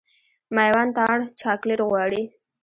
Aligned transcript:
مېوند 0.55 0.91
تارڼ 0.97 1.17
چاکلېټ 1.41 1.79
غواړي. 1.89 2.23